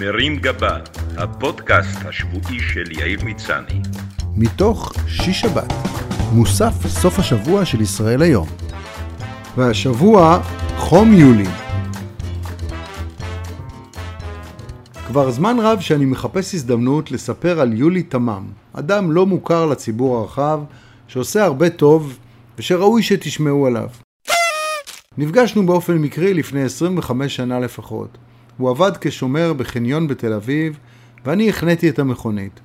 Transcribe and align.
מרים 0.00 0.36
גבה, 0.36 0.78
הפודקאסט 1.16 1.98
השבועי 2.04 2.60
של 2.60 2.92
יאיר 2.92 3.24
מצני. 3.24 3.80
מתוך 4.36 4.92
שיש 5.08 5.40
שבת, 5.40 5.72
מוסף 6.32 6.86
סוף 6.86 7.18
השבוע 7.18 7.64
של 7.64 7.80
ישראל 7.80 8.22
היום. 8.22 8.48
והשבוע 9.56 10.40
חום 10.76 11.12
יולי. 11.12 11.48
כבר 15.06 15.30
זמן 15.30 15.56
רב 15.60 15.80
שאני 15.80 16.04
מחפש 16.04 16.54
הזדמנות 16.54 17.10
לספר 17.10 17.60
על 17.60 17.72
יולי 17.72 18.02
תמם, 18.02 18.44
אדם 18.72 19.12
לא 19.12 19.26
מוכר 19.26 19.66
לציבור 19.66 20.18
הרחב, 20.18 20.60
שעושה 21.08 21.44
הרבה 21.44 21.70
טוב 21.70 22.18
ושראוי 22.58 23.02
שתשמעו 23.02 23.66
עליו. 23.66 23.88
נפגשנו 25.18 25.66
באופן 25.66 25.98
מקרי 25.98 26.34
לפני 26.34 26.62
25 26.62 27.36
שנה 27.36 27.60
לפחות. 27.60 28.18
הוא 28.56 28.70
עבד 28.70 28.92
כשומר 29.00 29.52
בחניון 29.52 30.08
בתל 30.08 30.32
אביב, 30.32 30.78
ואני 31.24 31.48
החניתי 31.48 31.88
את 31.88 31.98
המכונית. 31.98 32.60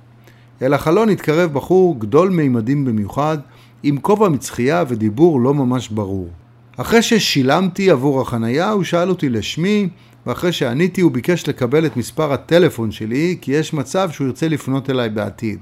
אל 0.62 0.74
החלון 0.74 1.08
התקרב 1.08 1.52
בחור 1.52 2.00
גדול 2.00 2.30
מימדים 2.30 2.84
במיוחד, 2.84 3.38
עם 3.82 3.98
כובע 3.98 4.28
מצחייה 4.28 4.84
ודיבור 4.88 5.40
לא 5.40 5.54
ממש 5.54 5.88
ברור. 5.88 6.28
אחרי 6.76 7.02
ששילמתי 7.02 7.90
עבור 7.90 8.20
החנייה, 8.20 8.70
הוא 8.70 8.84
שאל 8.84 9.08
אותי 9.08 9.28
לשמי, 9.28 9.88
ואחרי 10.26 10.52
שעניתי 10.52 11.00
הוא 11.00 11.12
ביקש 11.12 11.48
לקבל 11.48 11.86
את 11.86 11.96
מספר 11.96 12.32
הטלפון 12.32 12.90
שלי, 12.90 13.36
כי 13.40 13.52
יש 13.52 13.74
מצב 13.74 14.10
שהוא 14.10 14.26
ירצה 14.26 14.48
לפנות 14.48 14.90
אליי 14.90 15.08
בעתיד. 15.08 15.58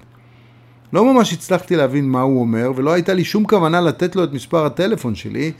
לא 0.93 1.15
ממש 1.15 1.33
הצלחתי 1.33 1.77
להבין 1.77 2.09
מה 2.09 2.21
הוא 2.21 2.41
אומר, 2.41 2.73
ולא 2.77 2.93
הייתה 2.93 3.15
לי 3.15 3.25
שום 3.25 3.45
כוונה 3.45 3.81
לתת 3.81 4.17
לו 4.17 4.25
את 4.25 4.33
מספר 4.33 4.67
הטלפון 4.67 5.15
שלי, 5.15 5.53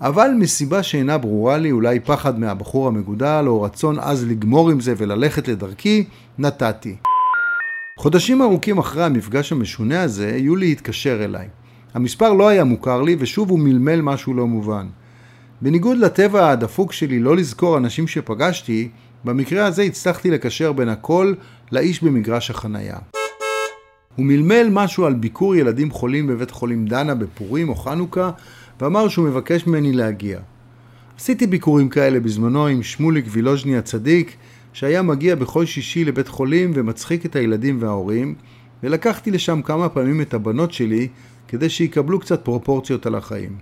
אבל 0.00 0.30
מסיבה 0.38 0.82
שאינה 0.82 1.18
ברורה 1.18 1.58
לי, 1.58 1.70
אולי 1.70 2.00
פחד 2.00 2.38
מהבחור 2.38 2.88
המגודל, 2.88 3.44
או 3.46 3.62
רצון 3.62 3.98
עז 3.98 4.26
לגמור 4.28 4.70
עם 4.70 4.80
זה 4.80 4.94
וללכת 4.96 5.48
לדרכי, 5.48 6.04
נתתי. 6.38 6.96
חודשים 7.98 8.42
ארוכים 8.42 8.78
אחרי 8.78 9.04
המפגש 9.04 9.52
המשונה 9.52 10.02
הזה, 10.02 10.36
יולי 10.36 10.72
התקשר 10.72 11.24
אליי. 11.24 11.48
המספר 11.94 12.32
לא 12.32 12.48
היה 12.48 12.64
מוכר 12.64 13.02
לי, 13.02 13.16
ושוב 13.18 13.50
הוא 13.50 13.58
מלמל 13.58 14.00
משהו 14.00 14.34
לא 14.34 14.46
מובן. 14.46 14.86
בניגוד 15.62 15.96
לטבע 15.96 16.50
הדפוק 16.50 16.92
שלי 16.92 17.20
לא 17.20 17.36
לזכור 17.36 17.78
אנשים 17.78 18.06
שפגשתי, 18.06 18.88
במקרה 19.24 19.66
הזה 19.66 19.82
הצלחתי 19.82 20.30
לקשר 20.30 20.72
בין 20.72 20.88
הכל 20.88 21.34
לאיש 21.72 22.02
במגרש 22.02 22.50
החנייה. 22.50 22.98
הוא 24.16 24.26
מלמל 24.26 24.68
משהו 24.70 25.06
על 25.06 25.14
ביקור 25.14 25.56
ילדים 25.56 25.90
חולים 25.90 26.26
בבית 26.26 26.50
חולים 26.50 26.86
דנה 26.86 27.14
בפורים 27.14 27.68
או 27.68 27.74
חנוכה, 27.74 28.30
ואמר 28.80 29.08
שהוא 29.08 29.28
מבקש 29.28 29.66
ממני 29.66 29.92
להגיע. 29.92 30.38
עשיתי 31.18 31.46
ביקורים 31.46 31.88
כאלה 31.88 32.20
בזמנו 32.20 32.66
עם 32.66 32.82
שמוליק 32.82 33.24
וילוז'ני 33.28 33.78
הצדיק, 33.78 34.36
שהיה 34.72 35.02
מגיע 35.02 35.34
בכל 35.34 35.66
שישי 35.66 36.04
לבית 36.04 36.28
חולים 36.28 36.70
ומצחיק 36.74 37.26
את 37.26 37.36
הילדים 37.36 37.82
וההורים, 37.82 38.34
ולקחתי 38.82 39.30
לשם 39.30 39.62
כמה 39.62 39.88
פעמים 39.88 40.20
את 40.20 40.34
הבנות 40.34 40.72
שלי, 40.72 41.08
כדי 41.48 41.68
שיקבלו 41.68 42.20
קצת 42.20 42.44
פרופורציות 42.44 43.06
על 43.06 43.14
החיים. 43.14 43.56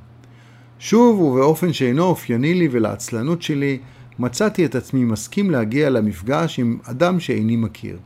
שוב, 0.78 1.20
ובאופן 1.20 1.72
שאינו 1.72 2.02
אופייני 2.02 2.54
לי 2.54 2.68
ולעצלנות 2.70 3.42
שלי, 3.42 3.78
מצאתי 4.18 4.64
את 4.64 4.74
עצמי 4.74 5.04
מסכים 5.04 5.50
להגיע 5.50 5.90
למפגש 5.90 6.58
עם 6.58 6.78
אדם 6.84 7.20
שאיני 7.20 7.56
מכיר. 7.56 7.98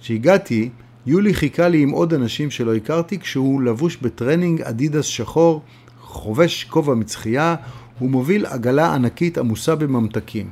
כשהגעתי, 0.00 0.70
יולי 1.06 1.34
חיכה 1.34 1.68
לי 1.68 1.82
עם 1.82 1.90
עוד 1.90 2.14
אנשים 2.14 2.50
שלא 2.50 2.74
הכרתי 2.74 3.18
כשהוא 3.18 3.62
לבוש 3.62 3.96
בטרנינג 3.96 4.62
אדידס 4.62 5.04
שחור 5.04 5.62
חובש 6.14 6.64
כובע 6.64 6.94
מצחייה 6.94 7.54
ומוביל 8.00 8.46
עגלה 8.46 8.94
ענקית 8.94 9.38
עמוסה 9.38 9.74
בממתקים. 9.74 10.50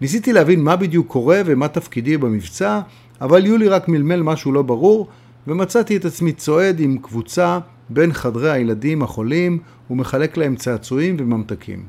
ניסיתי 0.00 0.32
להבין 0.32 0.60
מה 0.60 0.76
בדיוק 0.76 1.06
קורה 1.06 1.40
ומה 1.46 1.68
תפקידי 1.68 2.16
במבצע, 2.16 2.80
אבל 3.20 3.46
יולי 3.46 3.68
רק 3.68 3.88
מלמל 3.88 4.22
משהו 4.22 4.52
לא 4.52 4.62
ברור, 4.62 5.08
ומצאתי 5.46 5.96
את 5.96 6.04
עצמי 6.04 6.32
צועד 6.32 6.80
עם 6.80 6.98
קבוצה 6.98 7.58
בין 7.88 8.12
חדרי 8.12 8.50
הילדים 8.50 9.02
החולים 9.02 9.58
ומחלק 9.90 10.36
להם 10.36 10.56
צעצועים 10.56 11.16
וממתקים. 11.18 11.82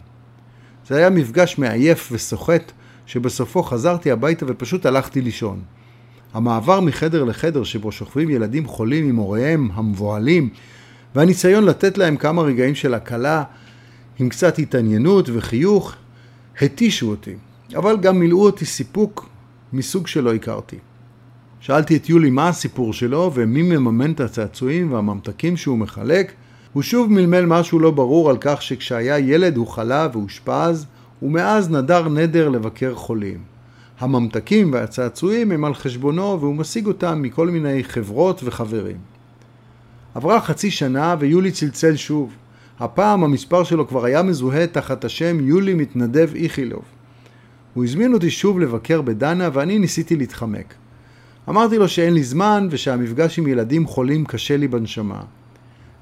זה 0.88 0.98
היה 0.98 1.10
מפגש 1.10 1.58
מעייף 1.58 2.10
וסוחט, 2.12 2.72
שבסופו 3.06 3.64
חזרתי 3.64 4.12
הביתה 4.12 4.46
ופשוט 4.48 4.86
הלכתי 4.86 5.22
לישון. 5.22 5.60
המעבר 6.34 6.80
מחדר 6.80 7.24
לחדר 7.24 7.64
שבו 7.64 7.92
שוכבים 7.92 8.30
ילדים 8.30 8.68
חולים 8.68 9.10
עם 9.10 9.16
הוריהם 9.16 9.70
המבוהלים 9.74 10.50
והניסיון 11.16 11.64
לתת 11.64 11.98
להם 11.98 12.18
כמה 12.18 12.42
רגעים 12.42 12.76
של 12.76 12.94
הקלה 12.94 13.44
עם 14.20 14.30
קצת 14.30 14.60
התעניינות 14.60 15.30
וחיוך 15.34 15.96
התישו 16.62 17.10
אותי, 17.10 17.36
אבל 17.76 17.98
גם 17.98 18.20
מילאו 18.20 18.46
אותי 18.46 18.66
סיפוק 18.66 19.30
מסוג 19.74 20.08
שלא 20.08 20.34
הכרתי. 20.34 20.78
שאלתי 21.60 21.98
את 21.98 22.10
יולי 22.10 22.30
מה 22.30 22.48
הסיפור 22.48 22.94
שלו 22.94 23.32
ומי 23.34 23.62
מממן 23.62 24.12
את 24.12 24.20
הצעצועים 24.20 24.94
והממתקים 24.94 25.58
שהוא 25.58 25.78
מחלק, 25.78 26.32
הוא 26.74 26.84
שוב 26.84 27.12
מלמל 27.12 27.46
משהו 27.46 27.80
לא 27.80 27.92
ברור 27.92 28.30
על 28.30 28.38
כך 28.42 28.62
שכשהיה 28.62 29.20
ילד 29.20 29.58
הוא 29.58 29.68
חלה 29.68 30.08
ואושפז, 30.14 30.86
ומאז 31.22 31.70
נדר 31.70 32.10
נדר 32.10 32.50
לבקר 32.50 32.96
חולים. 32.96 33.38
הממתקים 34.00 34.74
והצעצועים 34.74 35.52
הם 35.52 35.66
על 35.66 35.74
חשבונו 35.74 36.38
והוא 36.42 36.56
משיג 36.56 36.88
אותם 36.88 37.22
מכל 37.22 37.50
מיני 37.50 37.84
חברות 37.84 38.42
וחברים. 38.44 39.11
עברה 40.16 40.42
חצי 40.42 40.72
שנה 40.72 41.16
ויולי 41.20 41.52
צלצל 41.52 41.96
שוב. 41.96 42.34
הפעם 42.80 43.24
המספר 43.24 43.64
שלו 43.64 43.88
כבר 43.88 44.06
היה 44.06 44.24
מזוהה 44.24 44.68
תחת 44.68 45.06
השם 45.06 45.38
יולי 45.40 45.74
מתנדב 45.74 46.30
איכילוב. 46.36 46.84
הוא 47.74 47.84
הזמין 47.84 48.14
אותי 48.14 48.30
שוב 48.30 48.60
לבקר 48.60 49.02
בדנה 49.02 49.50
ואני 49.54 49.80
ניסיתי 49.80 50.16
להתחמק. 50.16 50.74
אמרתי 51.50 51.78
לו 51.78 51.88
שאין 51.88 52.14
לי 52.14 52.24
זמן 52.24 52.68
ושהמפגש 52.72 53.40
עם 53.40 53.48
ילדים 53.48 53.88
חולים 53.88 54.26
קשה 54.26 54.58
לי 54.58 54.68
בנשמה. 54.68 55.22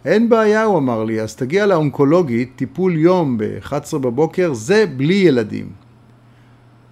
אין 0.06 0.30
בעיה, 0.30 0.64
הוא 0.64 0.78
אמר 0.78 1.04
לי, 1.04 1.22
אז 1.22 1.36
תגיע 1.36 1.66
לאונקולוגית, 1.66 2.52
טיפול 2.56 2.98
יום 2.98 3.38
ב-11 3.38 3.98
בבוקר, 3.98 4.54
זה 4.54 4.86
בלי 4.98 5.14
ילדים. 5.14 5.70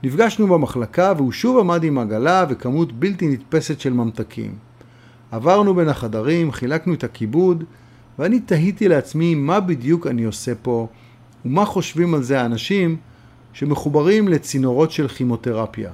נפגשנו 0.04 0.48
במחלקה 0.48 1.14
והוא 1.18 1.32
שוב 1.32 1.60
עמד 1.60 1.84
עם 1.84 1.98
עגלה 1.98 2.46
וכמות 2.50 2.92
בלתי 2.92 3.28
נתפסת 3.28 3.80
של 3.80 3.94
ממתקים. 3.94 4.67
עברנו 5.32 5.76
בין 5.76 5.90
החדרים, 5.90 6.52
חילקנו 6.52 6.94
את 6.94 7.04
הכיבוד, 7.04 7.64
ואני 8.20 8.40
תהיתי 8.40 8.88
לעצמי 8.88 9.36
מה 9.36 9.60
בדיוק 9.60 10.08
אני 10.08 10.24
עושה 10.24 10.56
פה, 10.62 10.88
ומה 11.46 11.66
חושבים 11.66 12.14
על 12.14 12.24
זה 12.24 12.42
האנשים 12.42 12.98
שמחוברים 13.54 14.28
לצינורות 14.28 14.92
של 14.92 15.08
כימותרפיה. 15.08 15.92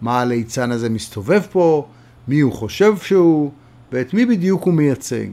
מה 0.00 0.20
הליצן 0.20 0.70
הזה 0.70 0.90
מסתובב 0.90 1.40
פה, 1.52 1.86
מי 2.28 2.40
הוא 2.40 2.52
חושב 2.52 2.96
שהוא, 2.96 3.50
ואת 3.92 4.14
מי 4.14 4.26
בדיוק 4.26 4.62
הוא 4.62 4.74
מייצג. 4.74 5.26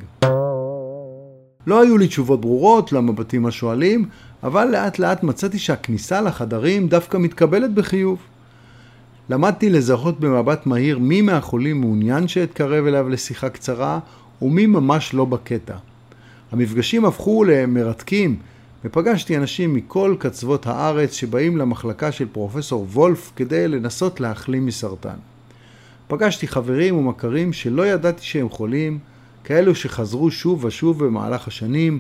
לא 1.68 1.82
היו 1.82 1.98
לי 1.98 2.08
תשובות 2.08 2.42
ברורות 2.42 2.92
למבטים 2.92 3.46
השואלים, 3.46 4.06
אבל 4.44 4.66
לאט 4.66 5.00
לאט 5.00 5.24
מצאתי 5.24 5.60
שהכניסה 5.60 6.22
לחדרים 6.22 6.88
דווקא 6.88 7.18
מתקבלת 7.18 7.74
בחיוב. 7.74 8.20
למדתי 9.30 9.70
לזהות 9.70 10.20
במבט 10.20 10.66
מהיר 10.66 11.00
מי 11.00 11.22
מהחולים 11.22 11.82
מעוניין 11.82 12.28
שאתקרב 12.28 12.86
אליו 12.86 13.10
לשיחה 13.10 13.50
קצרה 13.50 14.00
ומי 14.42 14.66
ממש 14.66 15.14
לא 15.14 15.26
בקטע. 15.26 15.76
המפגשים 16.52 17.06
הפכו 17.06 17.44
למרתקים 17.44 18.36
ופגשתי 18.86 19.38
אנשים 19.38 19.74
מכל 19.74 20.16
קצוות 20.20 20.68
הארץ 20.68 21.14
שבאים 21.14 21.58
למחלקה 21.58 22.12
של 22.12 22.26
פרופסור 22.32 22.88
וולף 22.92 23.32
כדי 23.36 23.68
לנסות 23.68 24.20
להחלים 24.20 24.66
מסרטן. 24.66 25.16
פגשתי 26.08 26.48
חברים 26.48 26.98
ומכרים 26.98 27.54
שלא 27.54 27.88
ידעתי 27.88 28.26
שהם 28.26 28.50
חולים, 28.50 29.00
כאלו 29.44 29.76
שחזרו 29.76 30.32
שוב 30.32 30.66
ושוב 30.66 31.06
במהלך 31.06 31.48
השנים, 31.48 32.00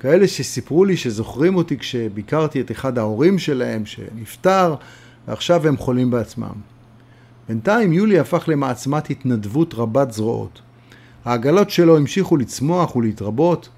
כאלה 0.00 0.28
שסיפרו 0.28 0.84
לי 0.84 0.96
שזוכרים 0.96 1.56
אותי 1.56 1.78
כשביקרתי 1.78 2.60
את 2.60 2.70
אחד 2.70 2.98
ההורים 2.98 3.38
שלהם 3.38 3.86
שנפטר, 3.86 4.74
ועכשיו 5.28 5.68
הם 5.68 5.76
חולים 5.76 6.10
בעצמם. 6.10 6.52
בינתיים 7.48 7.92
יולי 7.92 8.18
הפך 8.18 8.44
למעצמת 8.48 9.10
התנדבות 9.10 9.74
רבת 9.74 10.12
זרועות. 10.12 10.60
העגלות 11.24 11.70
שלו 11.70 11.96
המשיכו 11.96 12.36
לצמוח 12.36 12.96
ולהתרבות, 12.96 13.68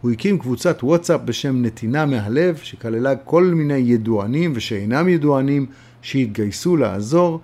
הוא 0.00 0.10
הקים 0.10 0.38
קבוצת 0.38 0.78
וואטסאפ 0.82 1.20
בשם 1.24 1.62
נתינה 1.62 2.06
מהלב, 2.06 2.56
שכללה 2.56 3.16
כל 3.16 3.44
מיני 3.44 3.74
ידוענים 3.74 4.52
ושאינם 4.54 5.08
ידוענים 5.08 5.66
שהתגייסו 6.02 6.76
לעזור, 6.76 7.40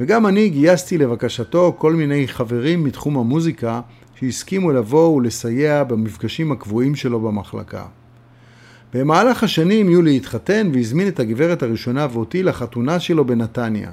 וגם 0.00 0.26
אני 0.26 0.48
גייסתי 0.48 0.98
לבקשתו 0.98 1.74
כל 1.78 1.92
מיני 1.92 2.28
חברים 2.28 2.84
מתחום 2.84 3.18
המוזיקה 3.18 3.80
שהסכימו 4.14 4.72
לבוא 4.72 5.16
ולסייע 5.16 5.84
במפגשים 5.84 6.52
הקבועים 6.52 6.94
שלו 6.94 7.20
במחלקה. 7.20 7.84
במהלך 8.94 9.42
השנים 9.42 9.90
יולי 9.90 10.16
התחתן 10.16 10.70
והזמין 10.74 11.08
את 11.08 11.20
הגברת 11.20 11.62
הראשונה 11.62 12.06
ואותי 12.12 12.42
לחתונה 12.42 13.00
שלו 13.00 13.24
בנתניה. 13.24 13.90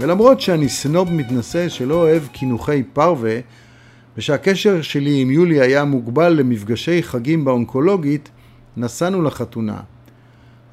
ולמרות 0.00 0.40
שאני 0.40 0.68
סנוב 0.68 1.12
מתנשא 1.12 1.68
שלא 1.68 1.94
אוהב 1.94 2.22
קינוחי 2.26 2.82
פרווה, 2.92 3.38
ושהקשר 4.16 4.82
שלי 4.82 5.20
עם 5.20 5.30
יולי 5.30 5.60
היה 5.60 5.84
מוגבל 5.84 6.32
למפגשי 6.32 7.02
חגים 7.02 7.44
באונקולוגית, 7.44 8.28
נסענו 8.76 9.22
לחתונה. 9.22 9.80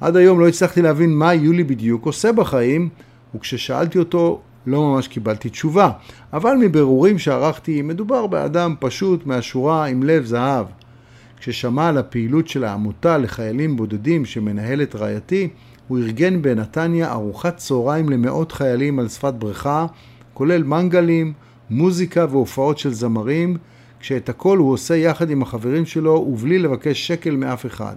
עד 0.00 0.16
היום 0.16 0.40
לא 0.40 0.48
הצלחתי 0.48 0.82
להבין 0.82 1.10
מה 1.14 1.34
יולי 1.34 1.64
בדיוק 1.64 2.06
עושה 2.06 2.32
בחיים, 2.32 2.88
וכששאלתי 3.34 3.98
אותו 3.98 4.40
לא 4.66 4.82
ממש 4.82 5.08
קיבלתי 5.08 5.48
תשובה. 5.48 5.90
אבל 6.32 6.54
מבירורים 6.60 7.18
שערכתי, 7.18 7.82
מדובר 7.82 8.26
באדם 8.26 8.74
פשוט 8.80 9.26
מהשורה 9.26 9.86
עם 9.86 10.02
לב 10.02 10.24
זהב. 10.24 10.66
כששמע 11.40 11.88
על 11.88 11.98
הפעילות 11.98 12.48
של 12.48 12.64
העמותה 12.64 13.18
לחיילים 13.18 13.76
בודדים 13.76 14.24
שמנהלת 14.24 14.94
רעייתי, 14.94 15.48
הוא 15.88 15.98
ארגן 15.98 16.42
בנתניה 16.42 17.12
ארוחת 17.12 17.56
צהריים 17.56 18.08
למאות 18.08 18.52
חיילים 18.52 18.98
על 18.98 19.08
שפת 19.08 19.34
בריכה, 19.34 19.86
כולל 20.34 20.62
מנגלים, 20.62 21.32
מוזיקה 21.70 22.26
והופעות 22.30 22.78
של 22.78 22.92
זמרים, 22.92 23.56
כשאת 24.00 24.28
הכל 24.28 24.58
הוא 24.58 24.72
עושה 24.72 24.96
יחד 24.96 25.30
עם 25.30 25.42
החברים 25.42 25.86
שלו 25.86 26.12
ובלי 26.12 26.58
לבקש 26.58 27.06
שקל 27.06 27.36
מאף 27.36 27.66
אחד. 27.66 27.96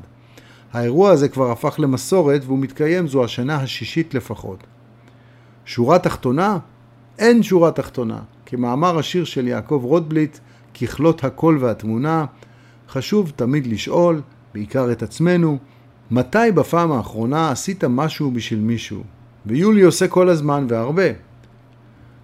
האירוע 0.74 1.12
הזה 1.12 1.30
כבר 1.30 1.52
הפך 1.52 1.76
למסורת 1.80 2.42
והוא 2.46 2.60
מתקיים 2.60 3.08
זו 3.08 3.24
השנה 3.24 3.56
השישית 3.56 4.14
לפחות. 4.14 4.64
שורה 5.66 6.00
תחתונה? 6.00 6.58
אין 7.20 7.44
שורה 7.44 7.72
תחתונה. 7.72 8.20
כמאמר 8.46 9.00
השיר 9.00 9.24
של 9.24 9.48
יעקב 9.48 9.82
רוטבליט, 9.84 10.38
ככלות 10.74 11.24
הקול 11.24 11.58
והתמונה, 11.62 12.26
חשוב 12.90 13.32
תמיד 13.36 13.68
לשאול, 13.68 14.22
בעיקר 14.54 14.92
את 14.92 15.04
עצמנו, 15.04 15.58
מתי 16.12 16.52
בפעם 16.56 16.92
האחרונה 16.92 17.52
עשית 17.52 17.84
משהו 17.84 18.32
בשביל 18.32 18.60
מישהו? 18.60 19.04
ויולי 19.46 19.82
עושה 19.82 20.08
כל 20.08 20.30
הזמן 20.30 20.66
והרבה. 20.70 21.08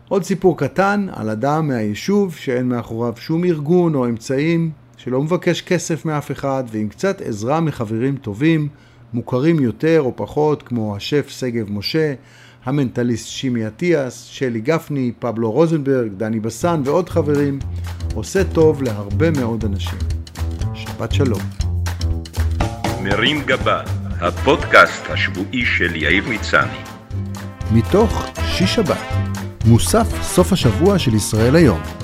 עוד 0.09 0.23
סיפור 0.23 0.57
קטן 0.57 1.07
על 1.11 1.29
אדם 1.29 1.67
מהיישוב 1.67 2.35
שאין 2.35 2.69
מאחוריו 2.69 3.13
שום 3.17 3.43
ארגון 3.43 3.95
או 3.95 4.05
אמצעים, 4.05 4.71
שלא 4.97 5.21
מבקש 5.21 5.61
כסף 5.61 6.05
מאף 6.05 6.31
אחד 6.31 6.63
ועם 6.71 6.89
קצת 6.89 7.21
עזרה 7.21 7.59
מחברים 7.59 8.17
טובים, 8.17 8.67
מוכרים 9.13 9.59
יותר 9.59 10.01
או 10.01 10.13
פחות 10.15 10.63
כמו 10.63 10.95
השף 10.95 11.27
שגב 11.29 11.71
משה, 11.71 12.13
המנטליסט 12.65 13.27
שימי 13.27 13.67
אטיאס, 13.67 14.23
שלי 14.23 14.61
גפני, 14.61 15.11
פבלו 15.19 15.51
רוזנברג, 15.51 16.11
דני 16.17 16.39
בסן 16.39 16.81
ועוד 16.85 17.09
חברים, 17.09 17.59
עושה 18.15 18.43
טוב 18.43 18.83
להרבה 18.83 19.31
מאוד 19.31 19.65
אנשים. 19.65 20.18
שבת 20.99 21.11
שלום. 21.13 21.41
מרים 23.03 23.41
גבה, 23.45 23.81
הפודקאסט 24.21 25.03
השבועי 25.09 25.65
של 25.65 25.95
יאיר 25.95 26.23
מצני. 26.29 26.77
מתוך 27.71 28.25
שיש 28.45 28.75
שבת, 28.75 28.97
מוסף 29.65 30.21
סוף 30.21 30.53
השבוע 30.53 30.99
של 30.99 31.13
ישראל 31.13 31.55
היום. 31.55 31.98